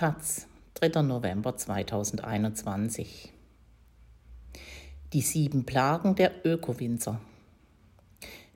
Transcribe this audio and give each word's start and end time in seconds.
Taz, 0.00 0.46
3. 0.76 1.02
November 1.02 1.58
2021. 1.58 3.34
Die 5.12 5.20
sieben 5.20 5.66
Plagen 5.66 6.14
der 6.14 6.46
Ökowinzer. 6.46 7.20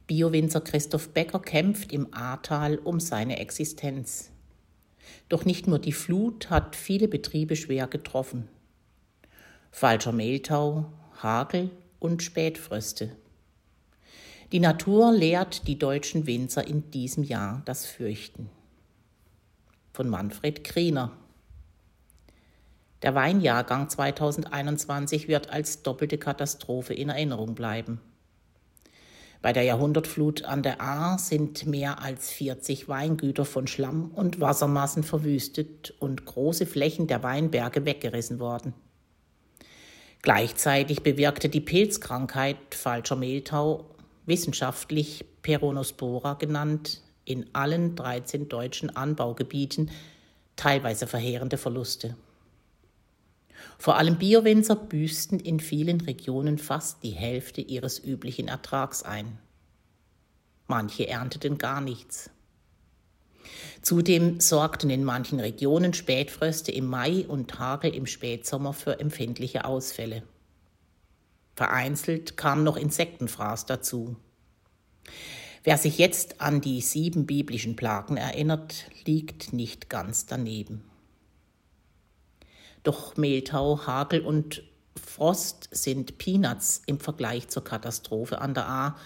Biowinzer 0.07 0.62
Christoph 0.62 1.11
Becker 1.11 1.41
kämpft 1.41 1.93
im 1.93 2.15
Ahrtal 2.15 2.79
um 2.79 2.99
seine 2.99 3.41
Existenz. 3.41 4.30
Doch 5.29 5.45
nicht 5.45 5.67
nur 5.67 5.79
die 5.79 5.93
Flut 5.93 6.48
hat 6.48 6.77
viele 6.77 7.09
Betriebe 7.09 7.56
schwer 7.56 7.88
getroffen. 7.88 8.48
Falscher 9.70 10.12
Mehltau, 10.12 10.90
Hagel 11.22 11.68
und 11.98 12.22
Spätfröste. 12.22 13.14
Die 14.50 14.61
Natur 14.61 15.12
lehrt 15.12 15.68
die 15.68 15.79
deutschen 15.79 16.26
Winzer 16.26 16.66
in 16.66 16.90
diesem 16.90 17.22
Jahr 17.22 17.61
das 17.66 17.84
Fürchten. 17.84 18.48
Von 19.92 20.08
Manfred 20.08 20.64
Kriener. 20.64 21.18
Der 23.04 23.14
Weinjahrgang 23.14 23.90
2021 23.90 25.29
wird 25.29 25.50
als 25.50 25.82
doppelte 25.82 26.17
Katastrophe 26.17 26.94
in 26.94 27.11
Erinnerung 27.11 27.54
bleiben. 27.54 28.00
Bei 29.43 29.53
der 29.53 29.64
Jahrhundertflut 29.64 30.44
an 30.44 30.63
der 30.63 30.80
Ahr 30.80 31.18
sind 31.18 31.67
mehr 31.67 32.00
als 32.00 32.30
40 32.30 32.89
Weingüter 32.89 33.44
von 33.44 33.67
Schlamm 33.67 34.11
und 34.11 34.41
Wassermassen 34.41 35.03
verwüstet 35.03 35.92
und 35.98 36.25
große 36.25 36.64
Flächen 36.64 37.06
der 37.06 37.22
Weinberge 37.22 37.84
weggerissen 37.84 38.41
worden. 38.41 38.72
Gleichzeitig 40.22 41.02
bewirkte 41.02 41.50
die 41.50 41.61
Pilzkrankheit 41.61 42.56
falscher 42.70 43.16
Mehltau, 43.16 43.84
wissenschaftlich 44.25 45.27
Peronospora 45.42 46.33
genannt, 46.34 47.02
in 47.27 47.55
allen 47.55 47.97
13 47.97 48.48
deutschen 48.48 48.97
Anbaugebieten 48.97 49.91
teilweise 50.56 51.06
verheerende 51.06 51.58
Verluste. 51.58 52.16
Vor 53.78 53.97
allem 53.97 54.19
Biowinzer 54.19 54.77
büßten 54.77 55.41
in 55.41 55.61
vielen 55.61 56.00
Regionen 56.00 56.58
fast 56.58 57.02
die 57.02 57.11
Hälfte 57.11 57.61
ihres 57.61 57.98
üblichen 57.98 58.48
Ertrags 58.48 59.02
ein. 59.02 59.38
Manche 60.66 61.06
ernteten 61.06 61.58
gar 61.58 61.80
nichts. 61.80 62.30
Zudem 63.83 64.41
sorgten 64.41 64.88
in 64.88 65.05
manchen 65.05 65.41
Regionen 65.41 65.92
Spätfröste 65.92 66.72
im 66.72 66.86
Mai 66.86 67.27
und 67.28 67.58
Hagel 67.58 67.94
im 67.94 68.06
Spätsommer 68.06 68.72
für 68.72 68.98
empfindliche 68.98 69.64
Ausfälle. 69.66 70.22
Vereinzelt 71.55 72.36
kam 72.36 72.64
noch 72.64 72.77
Insektenfraß 72.77 73.66
dazu. 73.66 74.16
Wer 75.62 75.78
sich 75.78 75.98
jetzt 75.98 76.41
an 76.41 76.60
die 76.60 76.81
sieben 76.81 77.27
biblischen 77.27 77.77
Plagen 77.77 78.16
erinnert, 78.16 78.86
liegt 79.05 79.53
nicht 79.53 79.88
ganz 79.88 80.27
daneben. 80.27 80.84
Doch 82.84 83.16
Mehltau, 83.16 83.86
Hagel 83.86 84.20
und 84.20 84.62
Frost 84.96 85.68
sind 85.72 86.18
Peanuts 86.18 86.82
im 86.86 87.00
Vergleich 87.00 87.48
zur 87.48 87.64
Katastrophe 87.64 88.41
an 88.41 88.54
der 88.54 88.68
A, 88.68 88.96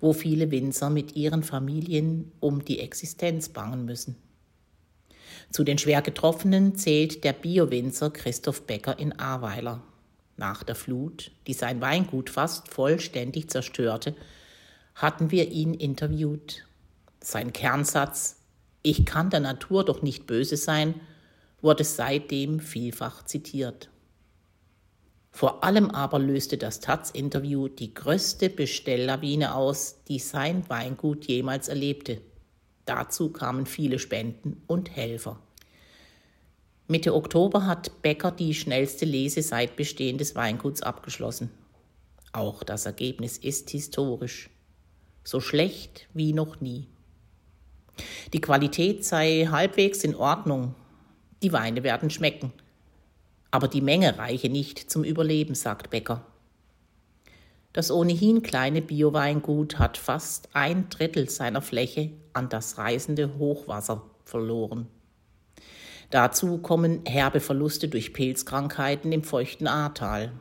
wo 0.00 0.12
viele 0.12 0.50
Winzer 0.50 0.90
mit 0.90 1.14
ihren 1.14 1.42
Familien 1.42 2.32
um 2.40 2.64
die 2.64 2.80
Existenz 2.80 3.50
bangen 3.50 3.84
müssen. 3.84 4.16
Zu 5.50 5.62
den 5.62 5.78
schwer 5.78 6.02
Getroffenen 6.02 6.74
zählt 6.74 7.22
der 7.22 7.32
Bio-Winzer 7.32 8.10
Christoph 8.10 8.62
Becker 8.62 8.98
in 8.98 9.18
Ahrweiler. 9.18 9.82
Nach 10.36 10.62
der 10.62 10.74
Flut, 10.74 11.30
die 11.46 11.52
sein 11.52 11.80
Weingut 11.80 12.30
fast 12.30 12.68
vollständig 12.68 13.50
zerstörte, 13.50 14.14
hatten 14.94 15.30
wir 15.30 15.50
ihn 15.50 15.74
interviewt. 15.74 16.64
Sein 17.20 17.52
Kernsatz 17.52 18.36
Ich 18.82 19.04
kann 19.04 19.30
der 19.30 19.40
Natur 19.40 19.84
doch 19.84 20.02
nicht 20.02 20.26
böse 20.26 20.56
sein 20.56 20.94
wurde 21.60 21.84
seitdem 21.84 22.60
vielfach 22.60 23.24
zitiert. 23.24 23.90
Vor 25.30 25.62
allem 25.62 25.90
aber 25.90 26.18
löste 26.18 26.58
das 26.58 26.80
Taz-Interview 26.80 27.68
die 27.68 27.94
größte 27.94 28.50
Bestelllawine 28.50 29.54
aus, 29.54 30.02
die 30.08 30.18
sein 30.18 30.68
Weingut 30.68 31.26
jemals 31.26 31.68
erlebte. 31.68 32.20
Dazu 32.86 33.30
kamen 33.30 33.66
viele 33.66 33.98
Spenden 33.98 34.62
und 34.66 34.96
Helfer. 34.96 35.38
Mitte 36.86 37.14
Oktober 37.14 37.66
hat 37.66 38.00
Becker 38.02 38.30
die 38.30 38.54
schnellste 38.54 39.04
Lese 39.04 39.42
seit 39.42 39.76
Bestehen 39.76 40.16
des 40.16 40.34
Weinguts 40.34 40.82
abgeschlossen. 40.82 41.50
Auch 42.32 42.62
das 42.62 42.86
Ergebnis 42.86 43.36
ist 43.36 43.70
historisch. 43.70 44.48
So 45.22 45.40
schlecht 45.40 46.08
wie 46.14 46.32
noch 46.32 46.62
nie. 46.62 46.88
Die 48.32 48.40
Qualität 48.40 49.04
sei 49.04 49.48
halbwegs 49.50 50.02
in 50.02 50.14
Ordnung, 50.14 50.74
die 51.42 51.52
Weine 51.52 51.82
werden 51.82 52.10
schmecken. 52.10 52.52
Aber 53.50 53.68
die 53.68 53.80
Menge 53.80 54.18
reiche 54.18 54.48
nicht 54.48 54.90
zum 54.90 55.04
Überleben, 55.04 55.54
sagt 55.54 55.90
Becker. 55.90 56.24
Das 57.72 57.90
ohnehin 57.90 58.42
kleine 58.42 58.82
Bioweingut 58.82 59.78
hat 59.78 59.98
fast 59.98 60.48
ein 60.52 60.88
Drittel 60.88 61.30
seiner 61.30 61.62
Fläche 61.62 62.10
an 62.32 62.48
das 62.48 62.78
reißende 62.78 63.38
Hochwasser 63.38 64.02
verloren. 64.24 64.88
Dazu 66.10 66.58
kommen 66.58 67.04
herbe 67.04 67.40
Verluste 67.40 67.88
durch 67.88 68.14
Pilzkrankheiten 68.14 69.12
im 69.12 69.22
feuchten 69.22 69.66
Ahrtal. 69.66 70.32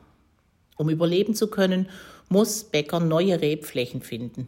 Um 0.78 0.90
überleben 0.90 1.36
zu 1.36 1.50
können, 1.50 1.90
muss 2.30 2.63
Becker 2.63 3.00
neue 3.00 3.41
Rebflächen 3.41 4.02
finden. 4.02 4.47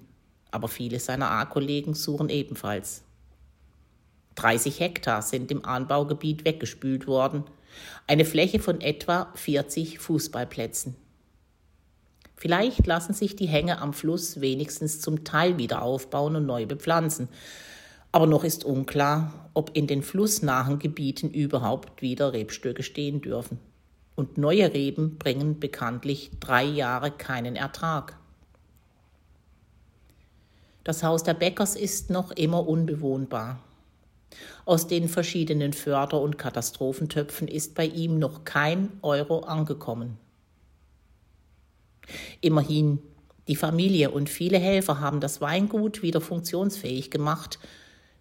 Aber 0.51 0.67
viele 0.67 0.99
seiner 0.99 1.29
A-Kollegen 1.29 1.93
suchen 1.93 2.29
ebenfalls. 2.29 3.03
30 4.39 4.79
Hektar 4.79 5.21
sind 5.21 5.51
im 5.51 5.65
Anbaugebiet 5.65 6.45
weggespült 6.45 7.07
worden, 7.07 7.43
eine 8.07 8.23
Fläche 8.23 8.59
von 8.59 8.79
etwa 8.79 9.31
40 9.35 9.99
Fußballplätzen. 9.99 10.95
Vielleicht 12.35 12.87
lassen 12.87 13.13
sich 13.13 13.35
die 13.35 13.49
Hänge 13.49 13.81
am 13.81 13.91
Fluss 13.91 14.39
wenigstens 14.39 15.01
zum 15.01 15.25
Teil 15.25 15.57
wieder 15.57 15.81
aufbauen 15.81 16.37
und 16.37 16.45
neu 16.45 16.65
bepflanzen. 16.65 17.27
Aber 18.13 18.27
noch 18.27 18.45
ist 18.45 18.63
unklar, 18.63 19.49
ob 19.53 19.75
in 19.75 19.87
den 19.87 20.03
flussnahen 20.03 20.79
Gebieten 20.79 21.31
überhaupt 21.31 22.01
wieder 22.01 22.31
Rebstöcke 22.31 22.81
stehen 22.81 23.19
dürfen. 23.19 23.59
Und 24.15 24.37
neue 24.37 24.73
Reben 24.73 25.17
bringen 25.17 25.59
bekanntlich 25.59 26.31
drei 26.39 26.63
Jahre 26.63 27.11
keinen 27.11 27.57
Ertrag. 27.57 28.17
Das 30.85 31.03
Haus 31.03 31.23
der 31.23 31.33
Bäckers 31.33 31.75
ist 31.75 32.09
noch 32.09 32.31
immer 32.31 32.65
unbewohnbar. 32.65 33.59
Aus 34.65 34.87
den 34.87 35.09
verschiedenen 35.09 35.73
Förder- 35.73 36.21
und 36.21 36.37
Katastrophentöpfen 36.37 37.47
ist 37.47 37.75
bei 37.75 37.85
ihm 37.85 38.19
noch 38.19 38.43
kein 38.43 38.91
Euro 39.01 39.39
angekommen. 39.39 40.17
Immerhin, 42.41 42.99
die 43.47 43.55
Familie 43.55 44.11
und 44.11 44.29
viele 44.29 44.59
Helfer 44.59 44.99
haben 44.99 45.19
das 45.19 45.41
Weingut 45.41 46.01
wieder 46.03 46.21
funktionsfähig 46.21 47.09
gemacht. 47.11 47.59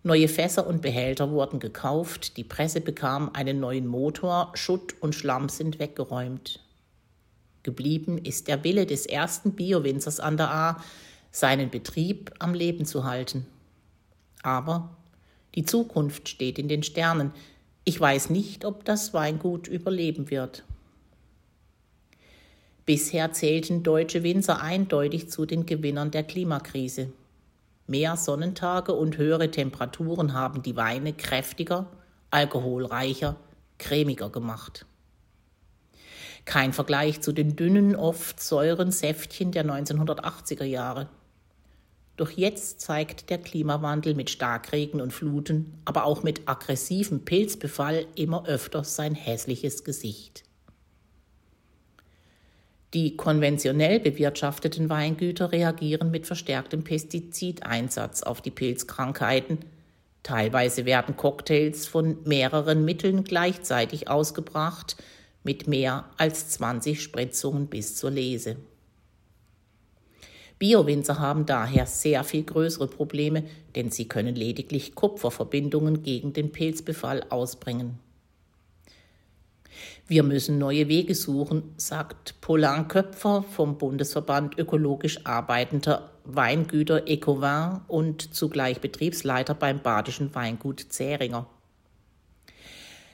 Neue 0.02 0.28
Fässer 0.28 0.66
und 0.66 0.80
Behälter 0.80 1.30
wurden 1.30 1.60
gekauft, 1.60 2.36
die 2.36 2.44
Presse 2.44 2.80
bekam 2.80 3.30
einen 3.34 3.60
neuen 3.60 3.86
Motor, 3.86 4.52
Schutt 4.54 4.94
und 5.00 5.14
Schlamm 5.14 5.48
sind 5.48 5.78
weggeräumt. 5.78 6.60
Geblieben 7.62 8.16
ist 8.16 8.48
der 8.48 8.64
Wille 8.64 8.86
des 8.86 9.04
ersten 9.04 9.52
Biowinzers 9.52 10.20
an 10.20 10.36
der 10.36 10.50
A, 10.50 10.82
seinen 11.30 11.68
Betrieb 11.68 12.32
am 12.38 12.54
Leben 12.54 12.86
zu 12.86 13.04
halten. 13.04 13.46
Aber 14.42 14.96
die 15.54 15.64
Zukunft 15.64 16.28
steht 16.28 16.58
in 16.58 16.68
den 16.68 16.82
Sternen. 16.82 17.32
Ich 17.84 17.98
weiß 18.00 18.30
nicht, 18.30 18.64
ob 18.64 18.84
das 18.84 19.14
Weingut 19.14 19.66
überleben 19.66 20.30
wird. 20.30 20.64
Bisher 22.84 23.32
zählten 23.32 23.82
deutsche 23.82 24.22
Winzer 24.22 24.62
eindeutig 24.62 25.28
zu 25.28 25.44
den 25.44 25.66
Gewinnern 25.66 26.10
der 26.10 26.22
Klimakrise. 26.22 27.12
Mehr 27.86 28.16
Sonnentage 28.16 28.92
und 28.92 29.16
höhere 29.16 29.50
Temperaturen 29.50 30.32
haben 30.32 30.62
die 30.62 30.76
Weine 30.76 31.12
kräftiger, 31.12 31.86
alkoholreicher, 32.30 33.36
cremiger 33.78 34.30
gemacht. 34.30 34.86
Kein 36.44 36.72
Vergleich 36.72 37.20
zu 37.20 37.32
den 37.32 37.56
dünnen, 37.56 37.94
oft 37.94 38.40
säuren 38.40 38.90
Säftchen 38.90 39.52
der 39.52 39.66
1980er 39.66 40.64
Jahre. 40.64 41.08
Doch 42.18 42.30
jetzt 42.30 42.80
zeigt 42.80 43.30
der 43.30 43.38
Klimawandel 43.38 44.14
mit 44.16 44.28
Starkregen 44.28 45.00
und 45.00 45.12
Fluten, 45.12 45.80
aber 45.84 46.04
auch 46.04 46.24
mit 46.24 46.48
aggressivem 46.48 47.24
Pilzbefall 47.24 48.06
immer 48.16 48.44
öfter 48.44 48.82
sein 48.82 49.14
hässliches 49.14 49.84
Gesicht. 49.84 50.42
Die 52.92 53.16
konventionell 53.16 54.00
bewirtschafteten 54.00 54.90
Weingüter 54.90 55.52
reagieren 55.52 56.10
mit 56.10 56.26
verstärktem 56.26 56.82
Pestizideinsatz 56.82 58.24
auf 58.24 58.40
die 58.40 58.50
Pilzkrankheiten. 58.50 59.58
Teilweise 60.24 60.86
werden 60.86 61.16
Cocktails 61.16 61.86
von 61.86 62.18
mehreren 62.24 62.84
Mitteln 62.84 63.22
gleichzeitig 63.22 64.08
ausgebracht, 64.08 64.96
mit 65.44 65.68
mehr 65.68 66.06
als 66.16 66.48
20 66.48 67.00
Spritzungen 67.00 67.68
bis 67.68 67.94
zur 67.94 68.10
Lese. 68.10 68.56
Biowinzer 70.58 71.20
haben 71.20 71.46
daher 71.46 71.86
sehr 71.86 72.24
viel 72.24 72.42
größere 72.42 72.88
Probleme, 72.88 73.44
denn 73.76 73.90
sie 73.90 74.08
können 74.08 74.34
lediglich 74.34 74.94
Kupferverbindungen 74.94 76.02
gegen 76.02 76.32
den 76.32 76.50
Pilzbefall 76.50 77.24
ausbringen. 77.28 77.98
Wir 80.08 80.22
müssen 80.22 80.58
neue 80.58 80.88
Wege 80.88 81.14
suchen, 81.14 81.74
sagt 81.76 82.40
Paulin 82.40 82.88
Köpfer 82.88 83.42
vom 83.42 83.78
Bundesverband 83.78 84.58
ökologisch 84.58 85.24
arbeitender 85.26 86.10
Weingüter 86.24 87.06
Ecovin 87.06 87.82
und 87.88 88.34
zugleich 88.34 88.80
Betriebsleiter 88.80 89.54
beim 89.54 89.80
badischen 89.80 90.34
Weingut 90.34 90.80
Zähringer. 90.88 91.46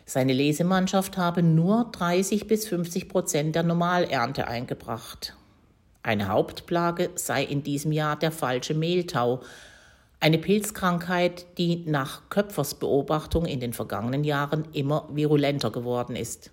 Seine 0.06 0.32
Lesemannschaft 0.32 1.16
habe 1.16 1.42
nur 1.42 1.90
30 1.92 2.46
bis 2.46 2.68
50 2.68 3.08
Prozent 3.08 3.54
der 3.54 3.62
Normalernte 3.62 4.46
eingebracht. 4.46 5.34
Eine 6.04 6.28
Hauptplage 6.28 7.12
sei 7.14 7.42
in 7.42 7.62
diesem 7.62 7.90
Jahr 7.90 8.18
der 8.18 8.30
falsche 8.30 8.74
Mehltau, 8.74 9.40
eine 10.20 10.36
Pilzkrankheit, 10.36 11.46
die 11.56 11.82
nach 11.86 12.28
Köpfers 12.28 12.74
Beobachtung 12.74 13.46
in 13.46 13.58
den 13.58 13.72
vergangenen 13.72 14.22
Jahren 14.22 14.68
immer 14.74 15.08
virulenter 15.10 15.70
geworden 15.70 16.14
ist. 16.14 16.50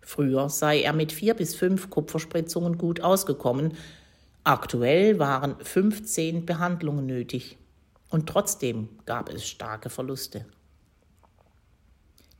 Früher 0.00 0.48
sei 0.48 0.82
er 0.82 0.92
mit 0.92 1.12
vier 1.12 1.34
bis 1.34 1.54
fünf 1.54 1.90
Kupferspritzungen 1.90 2.76
gut 2.76 3.00
ausgekommen, 3.00 3.74
aktuell 4.42 5.20
waren 5.20 5.54
15 5.60 6.44
Behandlungen 6.44 7.06
nötig 7.06 7.56
und 8.08 8.28
trotzdem 8.28 8.88
gab 9.06 9.28
es 9.28 9.46
starke 9.46 9.90
Verluste. 9.90 10.44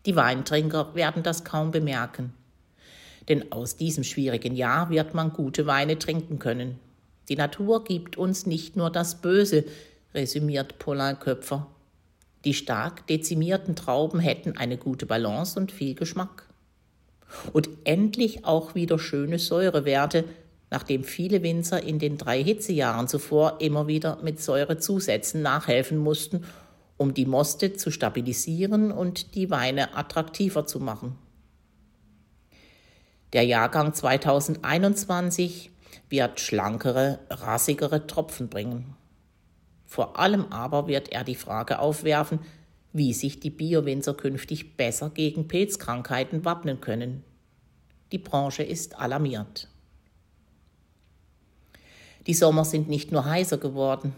Die 0.06 0.17
Weintrinker 0.17 0.93
werden 0.97 1.23
das 1.23 1.45
kaum 1.45 1.71
bemerken, 1.71 2.33
denn 3.28 3.52
aus 3.52 3.76
diesem 3.76 4.05
schwierigen 4.05 4.55
Jahr 4.55 4.90
wird 4.90 5.14
man 5.14 5.32
gute 5.32 5.67
Weine 5.67 5.99
trinken 5.99 6.38
können. 6.38 6.78
Die 7.28 7.37
Natur 7.37 7.84
gibt 7.84 8.17
uns 8.17 8.46
nicht 8.46 8.76
nur 8.76 8.90
das 8.90 9.20
Böse, 9.20 9.64
resümiert 10.14 10.78
Paulin 10.78 11.19
Köpfer. 11.19 11.67
Die 12.44 12.55
stark 12.55 13.06
dezimierten 13.06 13.76
Trauben 13.76 14.19
hätten 14.19 14.56
eine 14.56 14.78
gute 14.78 15.06
Balance 15.06 15.58
und 15.58 15.70
viel 15.70 15.94
Geschmack. 15.94 16.49
Und 17.52 17.69
endlich 17.84 18.44
auch 18.44 18.75
wieder 18.75 18.99
schöne 18.99 19.38
Säurewerte, 19.38 20.25
nachdem 20.70 21.05
viele 21.05 21.43
Winzer 21.43 21.82
in 21.82 21.99
den 21.99 22.17
drei 22.17 22.43
Hitzejahren 22.43 23.08
zuvor 23.08 23.61
immer 23.61 23.87
wieder 23.87 24.19
mit 24.22 24.40
Säurezusätzen 24.40 25.43
nachhelfen 25.43 25.99
mussten, 25.99 26.44
um 26.96 27.14
die 27.14 27.26
Moste 27.26 27.75
zu 27.75 27.90
stabilisieren 27.90 28.90
und 28.90 29.34
die 29.34 29.50
Weine 29.50 29.96
attraktiver 29.96 30.67
zu 30.67 30.81
machen. 30.81 31.17
Der 33.32 33.44
Jahrgang 33.44 33.94
2021 33.94 35.71
wird 36.09 36.41
schlankere, 36.41 37.21
rassigere 37.31 38.06
Tropfen 38.06 38.49
bringen. 38.49 38.97
Vor 39.87 40.19
allem 40.19 40.47
aber 40.50 40.88
wird 40.88 41.11
er 41.11 41.23
die 41.23 41.37
Frage 41.37 41.79
aufwerfen, 41.79 42.41
wie 42.93 43.12
sich 43.12 43.38
die 43.38 43.50
Biowinzer 43.50 44.15
künftig 44.15 44.77
besser 44.77 45.11
gegen 45.11 45.47
Pilzkrankheiten 45.47 46.44
wappnen 46.44 46.81
können. 46.81 47.23
Die 48.11 48.19
Branche 48.19 48.65
ist 48.65 48.99
alarmiert. 48.99 49.69
Die 52.27 52.35
Sommer 52.35 52.65
sind 52.65 52.88
nicht 52.88 53.12
nur 53.12 53.25
heißer 53.25 53.59
geworden. 53.59 54.15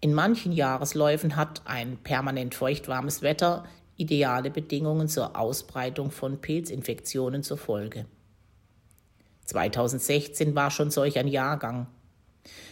In 0.00 0.14
manchen 0.14 0.52
Jahresläufen 0.52 1.36
hat 1.36 1.62
ein 1.64 1.96
permanent 1.98 2.54
feuchtwarmes 2.54 3.22
Wetter 3.22 3.64
ideale 3.96 4.50
Bedingungen 4.50 5.08
zur 5.08 5.36
Ausbreitung 5.36 6.10
von 6.10 6.40
Pilzinfektionen 6.40 7.42
zur 7.42 7.58
Folge. 7.58 8.06
2016 9.46 10.54
war 10.54 10.70
schon 10.70 10.90
solch 10.90 11.18
ein 11.18 11.28
Jahrgang. 11.28 11.86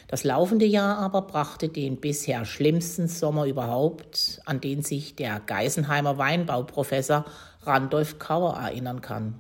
Das 0.09 0.25
laufende 0.25 0.67
Jahr 0.67 0.99
aber 0.99 1.23
brachte 1.23 1.69
den 1.69 2.01
bisher 2.01 2.45
schlimmsten 2.45 3.07
Sommer 3.07 3.47
überhaupt, 3.47 4.41
an 4.45 4.61
den 4.61 4.83
sich 4.83 5.15
der 5.15 5.39
Geisenheimer 5.39 6.19
Weinbauprofessor 6.19 7.25
Randolph 7.63 8.19
Kauer 8.19 8.57
erinnern 8.57 9.03
kann. 9.03 9.37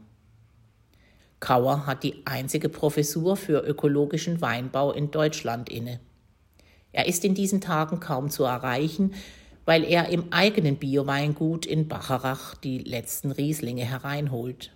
Kauer 1.41 1.87
hat 1.87 2.05
die 2.05 2.23
einzige 2.27 2.69
Professur 2.69 3.37
für 3.37 3.65
ökologischen 3.67 4.41
Weinbau 4.41 4.93
in 4.93 5.11
Deutschland 5.11 5.69
inne. 5.71 5.99
Er 6.93 7.07
ist 7.07 7.25
in 7.25 7.35
diesen 7.35 7.61
Tagen 7.61 7.99
kaum 7.99 8.31
zu 8.31 8.45
erreichen, 8.45 9.15
weil 9.65 9.85
er 9.85 10.09
im 10.11 10.33
eigenen 10.33 10.77
Bioweingut 10.77 11.67
in 11.67 11.89
Bacharach 11.89 12.55
die 12.57 12.79
letzten 12.79 13.31
Rieslinge 13.31 13.85
hereinholt. 13.85 14.73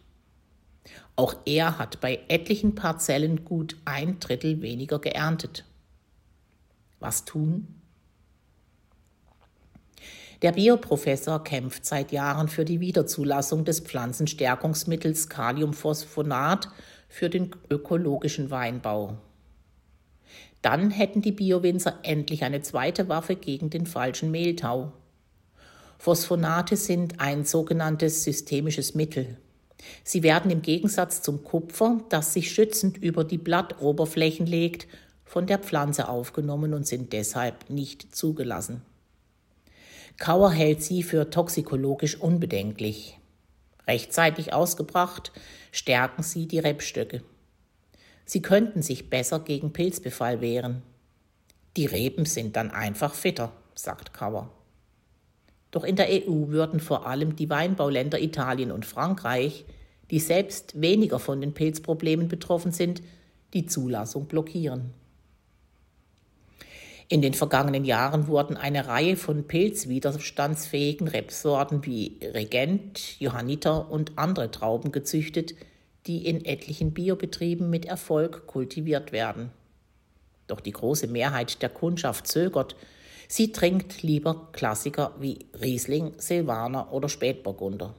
Auch 1.16 1.36
er 1.44 1.78
hat 1.78 2.00
bei 2.00 2.20
etlichen 2.28 2.74
Parzellen 2.74 3.44
gut 3.44 3.76
ein 3.84 4.18
Drittel 4.20 4.62
weniger 4.62 4.98
geerntet. 4.98 5.64
Was 7.00 7.24
tun? 7.24 7.68
Der 10.42 10.52
Bioprofessor 10.52 11.42
kämpft 11.42 11.86
seit 11.86 12.12
Jahren 12.12 12.48
für 12.48 12.64
die 12.64 12.80
Wiederzulassung 12.80 13.64
des 13.64 13.80
Pflanzenstärkungsmittels 13.80 15.28
Kaliumphosphonat 15.28 16.68
für 17.08 17.30
den 17.30 17.50
ökologischen 17.70 18.50
Weinbau. 18.50 19.16
Dann 20.60 20.90
hätten 20.90 21.22
die 21.22 21.32
Biowinzer 21.32 21.98
endlich 22.02 22.42
eine 22.42 22.62
zweite 22.62 23.08
Waffe 23.08 23.36
gegen 23.36 23.70
den 23.70 23.86
falschen 23.86 24.30
Mehltau. 24.30 24.92
Phosphonate 25.98 26.76
sind 26.76 27.20
ein 27.20 27.44
sogenanntes 27.44 28.24
systemisches 28.24 28.94
Mittel. 28.94 29.38
Sie 30.02 30.22
werden 30.22 30.50
im 30.50 30.62
Gegensatz 30.62 31.22
zum 31.22 31.44
Kupfer, 31.44 32.00
das 32.08 32.32
sich 32.32 32.52
schützend 32.52 32.96
über 32.96 33.24
die 33.24 33.38
Blattoberflächen 33.38 34.46
legt, 34.46 34.86
von 35.24 35.46
der 35.46 35.58
Pflanze 35.58 36.08
aufgenommen 36.08 36.74
und 36.74 36.86
sind 36.86 37.12
deshalb 37.12 37.68
nicht 37.70 38.14
zugelassen. 38.14 38.82
Kauer 40.18 40.52
hält 40.52 40.82
sie 40.82 41.02
für 41.02 41.30
toxikologisch 41.30 42.20
unbedenklich. 42.20 43.18
Rechtzeitig 43.86 44.52
ausgebracht 44.52 45.32
stärken 45.72 46.22
sie 46.22 46.46
die 46.46 46.60
Rebstöcke. 46.60 47.22
Sie 48.24 48.40
könnten 48.40 48.80
sich 48.80 49.10
besser 49.10 49.40
gegen 49.40 49.72
Pilzbefall 49.72 50.40
wehren. 50.40 50.82
Die 51.76 51.86
Reben 51.86 52.24
sind 52.24 52.56
dann 52.56 52.70
einfach 52.70 53.14
fitter, 53.14 53.52
sagt 53.74 54.14
Kauer. 54.14 54.50
Doch 55.74 55.82
in 55.82 55.96
der 55.96 56.06
EU 56.08 56.50
würden 56.50 56.78
vor 56.78 57.04
allem 57.04 57.34
die 57.34 57.50
Weinbauländer 57.50 58.22
Italien 58.22 58.70
und 58.70 58.86
Frankreich, 58.86 59.64
die 60.08 60.20
selbst 60.20 60.80
weniger 60.80 61.18
von 61.18 61.40
den 61.40 61.52
Pilzproblemen 61.52 62.28
betroffen 62.28 62.70
sind, 62.70 63.02
die 63.54 63.66
Zulassung 63.66 64.26
blockieren. 64.26 64.92
In 67.08 67.22
den 67.22 67.34
vergangenen 67.34 67.84
Jahren 67.84 68.28
wurden 68.28 68.56
eine 68.56 68.86
Reihe 68.86 69.16
von 69.16 69.48
pilzwiderstandsfähigen 69.48 71.08
Rebsorten 71.08 71.84
wie 71.84 72.20
Regent, 72.22 73.18
Johanniter 73.18 73.90
und 73.90 74.12
andere 74.14 74.52
Trauben 74.52 74.92
gezüchtet, 74.92 75.56
die 76.06 76.24
in 76.24 76.44
etlichen 76.44 76.92
Biobetrieben 76.92 77.68
mit 77.68 77.84
Erfolg 77.84 78.46
kultiviert 78.46 79.10
werden. 79.10 79.50
Doch 80.46 80.60
die 80.60 80.70
große 80.70 81.08
Mehrheit 81.08 81.62
der 81.62 81.68
Kundschaft 81.68 82.28
zögert. 82.28 82.76
Sie 83.28 83.52
trinkt 83.52 84.02
lieber 84.02 84.48
Klassiker 84.52 85.14
wie 85.18 85.46
Riesling, 85.60 86.12
Silvaner 86.18 86.92
oder 86.92 87.08
Spätburgunder. 87.08 87.94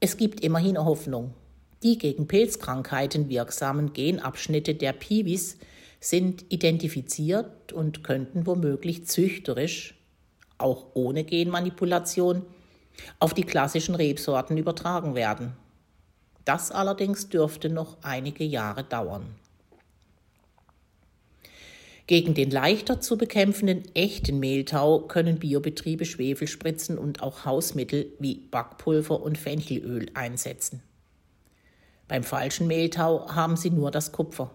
Es 0.00 0.16
gibt 0.16 0.40
immerhin 0.40 0.78
Hoffnung. 0.78 1.34
Die 1.82 1.98
gegen 1.98 2.26
Pilzkrankheiten 2.26 3.28
wirksamen 3.28 3.92
Genabschnitte 3.92 4.74
der 4.74 4.92
Piwis 4.92 5.56
sind 6.00 6.44
identifiziert 6.48 7.72
und 7.72 8.02
könnten 8.02 8.46
womöglich 8.46 9.06
züchterisch, 9.06 9.94
auch 10.58 10.86
ohne 10.94 11.24
Genmanipulation, 11.24 12.42
auf 13.18 13.34
die 13.34 13.44
klassischen 13.44 13.94
Rebsorten 13.94 14.56
übertragen 14.56 15.14
werden. 15.14 15.52
Das 16.44 16.70
allerdings 16.70 17.28
dürfte 17.28 17.68
noch 17.68 17.98
einige 18.02 18.44
Jahre 18.44 18.84
dauern. 18.84 19.34
Gegen 22.10 22.34
den 22.34 22.50
leichter 22.50 23.00
zu 23.00 23.16
bekämpfenden 23.16 23.84
echten 23.94 24.40
Mehltau 24.40 24.98
können 24.98 25.38
Biobetriebe 25.38 26.04
Schwefelspritzen 26.04 26.98
und 26.98 27.22
auch 27.22 27.44
Hausmittel 27.44 28.06
wie 28.18 28.48
Backpulver 28.50 29.22
und 29.22 29.38
Fenchelöl 29.38 30.10
einsetzen. 30.14 30.82
Beim 32.08 32.24
falschen 32.24 32.66
Mehltau 32.66 33.28
haben 33.32 33.56
sie 33.56 33.70
nur 33.70 33.92
das 33.92 34.10
Kupfer. 34.10 34.50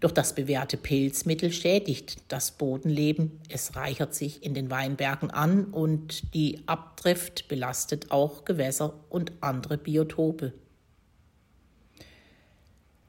Doch 0.00 0.10
das 0.10 0.34
bewährte 0.34 0.76
Pilzmittel 0.76 1.50
schädigt 1.50 2.18
das 2.28 2.50
Bodenleben, 2.50 3.40
es 3.48 3.74
reichert 3.74 4.14
sich 4.14 4.42
in 4.44 4.52
den 4.52 4.70
Weinbergen 4.70 5.30
an 5.30 5.64
und 5.64 6.34
die 6.34 6.60
Abdrift 6.66 7.48
belastet 7.48 8.10
auch 8.10 8.44
Gewässer 8.44 8.92
und 9.08 9.32
andere 9.40 9.78
Biotope. 9.78 10.52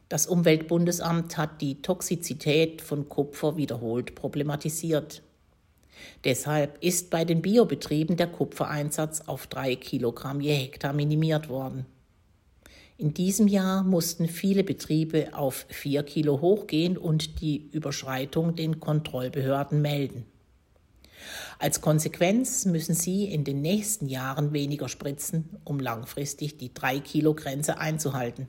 Das 0.09 0.25
Umweltbundesamt 0.25 1.37
hat 1.37 1.61
die 1.61 1.81
Toxizität 1.81 2.81
von 2.81 3.09
Kupfer 3.09 3.57
wiederholt 3.57 4.15
problematisiert. 4.15 5.21
Deshalb 6.23 6.81
ist 6.81 7.09
bei 7.09 7.25
den 7.25 7.41
Biobetrieben 7.41 8.15
der 8.15 8.27
Kupfereinsatz 8.27 9.21
auf 9.21 9.47
drei 9.47 9.75
Kilogramm 9.75 10.39
je 10.39 10.53
Hektar 10.53 10.93
minimiert 10.93 11.49
worden. 11.49 11.85
In 12.97 13.13
diesem 13.13 13.47
Jahr 13.47 13.83
mussten 13.83 14.27
viele 14.27 14.63
Betriebe 14.63 15.33
auf 15.33 15.65
vier 15.69 16.03
Kilo 16.03 16.41
hochgehen 16.41 16.97
und 16.97 17.41
die 17.41 17.69
Überschreitung 17.71 18.55
den 18.55 18.79
Kontrollbehörden 18.79 19.81
melden. 19.81 20.25
Als 21.59 21.81
Konsequenz 21.81 22.65
müssen 22.65 22.95
sie 22.95 23.25
in 23.25 23.43
den 23.43 23.61
nächsten 23.61 24.07
Jahren 24.07 24.53
weniger 24.53 24.87
spritzen, 24.87 25.49
um 25.63 25.79
langfristig 25.79 26.57
die 26.57 26.69
3-Kilo-Grenze 26.69 27.77
einzuhalten. 27.77 28.47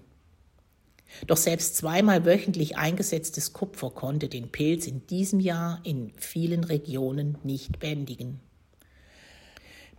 Doch 1.27 1.37
selbst 1.37 1.77
zweimal 1.77 2.25
wöchentlich 2.25 2.77
eingesetztes 2.77 3.53
Kupfer 3.53 3.91
konnte 3.91 4.29
den 4.29 4.51
Pilz 4.51 4.87
in 4.87 5.07
diesem 5.07 5.41
Jahr 5.41 5.81
in 5.85 6.13
vielen 6.17 6.65
Regionen 6.65 7.39
nicht 7.43 7.79
bändigen. 7.79 8.41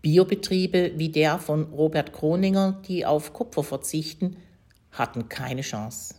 Biobetriebe 0.01 0.93
wie 0.95 1.09
der 1.09 1.39
von 1.39 1.73
Robert 1.73 2.13
Kroninger, 2.13 2.81
die 2.87 3.05
auf 3.05 3.33
Kupfer 3.33 3.63
verzichten, 3.63 4.37
hatten 4.91 5.27
keine 5.27 5.61
Chance. 5.61 6.15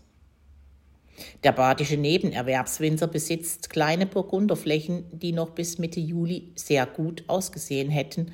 Der 1.44 1.52
badische 1.52 1.97
Nebenerwerbswinzer 1.97 3.06
besitzt 3.06 3.70
kleine 3.70 4.06
Burgunderflächen, 4.06 5.04
die 5.12 5.32
noch 5.32 5.50
bis 5.50 5.78
Mitte 5.78 6.00
Juli 6.00 6.52
sehr 6.56 6.87
gut 6.87 7.25
ausgesehen 7.26 7.90
hätten, 7.90 8.32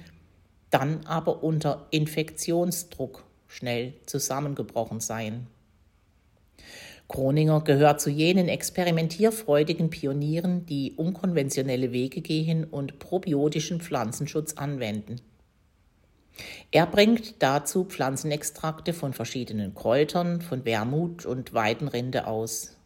dann 0.70 1.04
aber 1.06 1.42
unter 1.42 1.86
Infektionsdruck 1.90 3.24
schnell 3.48 3.94
zusammengebrochen 4.06 5.00
seien. 5.00 5.46
Kroninger 7.08 7.60
gehört 7.60 8.00
zu 8.00 8.10
jenen 8.10 8.48
experimentierfreudigen 8.48 9.90
Pionieren, 9.90 10.66
die 10.66 10.92
unkonventionelle 10.96 11.92
Wege 11.92 12.20
gehen 12.20 12.64
und 12.64 12.98
probiotischen 12.98 13.80
Pflanzenschutz 13.80 14.54
anwenden. 14.54 15.20
Er 16.70 16.86
bringt 16.86 17.42
dazu 17.42 17.84
Pflanzenextrakte 17.84 18.92
von 18.92 19.12
verschiedenen 19.12 19.74
Kräutern, 19.74 20.40
von 20.40 20.64
Wermut 20.64 21.24
und 21.24 21.54
Weidenrinde 21.54 22.26
aus. 22.26 22.76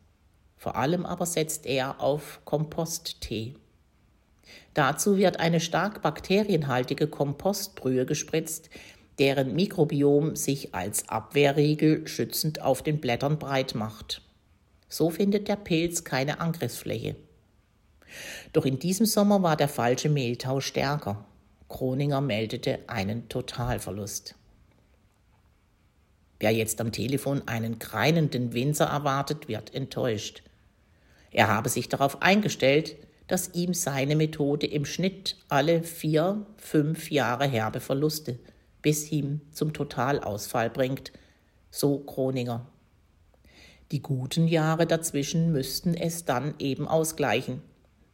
Vor 0.56 0.76
allem 0.76 1.06
aber 1.06 1.24
setzt 1.24 1.66
er 1.66 2.00
auf 2.00 2.40
Komposttee. 2.44 3.54
Dazu 4.74 5.16
wird 5.16 5.40
eine 5.40 5.60
stark 5.60 6.02
bakterienhaltige 6.02 7.06
Kompostbrühe 7.06 8.04
gespritzt, 8.04 8.70
deren 9.20 9.54
Mikrobiom 9.54 10.34
sich 10.34 10.74
als 10.74 11.10
Abwehrriegel 11.10 12.08
schützend 12.08 12.62
auf 12.62 12.82
den 12.82 13.00
Blättern 13.00 13.38
breit 13.38 13.74
macht. 13.74 14.22
So 14.88 15.10
findet 15.10 15.46
der 15.46 15.56
Pilz 15.56 16.04
keine 16.04 16.40
Angriffsfläche. 16.40 17.16
Doch 18.54 18.64
in 18.64 18.78
diesem 18.78 19.04
Sommer 19.04 19.42
war 19.42 19.56
der 19.56 19.68
falsche 19.68 20.08
Mehltau 20.08 20.60
stärker. 20.60 21.26
Kroninger 21.68 22.22
meldete 22.22 22.80
einen 22.86 23.28
Totalverlust. 23.28 24.34
Wer 26.40 26.52
jetzt 26.52 26.80
am 26.80 26.90
Telefon 26.90 27.46
einen 27.46 27.78
greinenden 27.78 28.54
Winzer 28.54 28.86
erwartet, 28.86 29.48
wird 29.48 29.74
enttäuscht. 29.74 30.42
Er 31.30 31.48
habe 31.48 31.68
sich 31.68 31.90
darauf 31.90 32.22
eingestellt, 32.22 32.96
dass 33.28 33.54
ihm 33.54 33.74
seine 33.74 34.16
Methode 34.16 34.66
im 34.66 34.86
Schnitt 34.86 35.36
alle 35.50 35.82
vier, 35.82 36.46
fünf 36.56 37.10
Jahre 37.10 37.46
herbe 37.46 37.80
Verluste 37.80 38.38
bis 38.82 39.04
hin 39.04 39.40
zum 39.52 39.72
Totalausfall 39.72 40.70
bringt, 40.70 41.12
so 41.70 41.98
Kroninger. 41.98 42.66
Die 43.92 44.02
guten 44.02 44.46
Jahre 44.46 44.86
dazwischen 44.86 45.50
müssten 45.52 45.94
es 45.94 46.24
dann 46.24 46.54
eben 46.58 46.86
ausgleichen. 46.86 47.62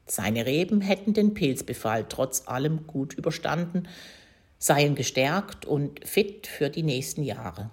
Seine 0.06 0.46
Reben 0.46 0.80
hätten 0.80 1.12
den 1.12 1.34
Pilzbefall 1.34 2.06
trotz 2.08 2.46
allem 2.46 2.86
gut 2.86 3.12
überstanden, 3.14 3.88
seien 4.58 4.94
gestärkt 4.94 5.66
und 5.66 6.06
fit 6.06 6.46
für 6.46 6.70
die 6.70 6.82
nächsten 6.82 7.22
Jahre. 7.22 7.70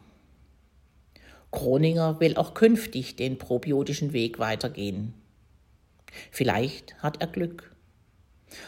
Kroninger 1.52 2.20
will 2.20 2.36
auch 2.36 2.56
künftig 2.56 3.16
den 3.16 3.38
probiotischen 3.38 4.12
Weg 4.12 4.40
weitergehen. 4.40 5.14
Vielleicht 6.32 7.02
hat 7.02 7.22
er 7.22 7.28
Glück. 7.28 7.73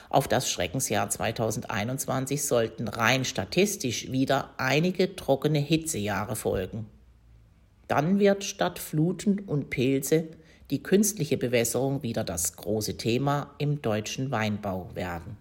Auf 0.10 0.28
das 0.28 0.50
Schreckensjahr 0.50 1.10
2021 1.10 2.44
sollten 2.44 2.88
rein 2.88 3.26
statistisch 3.26 4.12
wieder 4.12 4.52
einige 4.58 5.16
trockene 5.16 5.60
Hitzejahre 5.60 6.36
folgen. 6.36 6.88
Dann 7.88 8.20
wird 8.20 8.44
statt 8.44 8.80
Fluten 8.80 9.40
und 9.40 9.70
Pilze 9.70 10.30
die 10.72 10.82
künstliche 10.82 11.38
Bewässerung 11.38 12.02
wieder 12.04 12.24
das 12.24 12.56
große 12.56 12.98
Thema 12.98 13.54
im 13.60 13.82
deutschen 13.82 14.32
Weinbau 14.32 14.90
werden. 14.96 15.38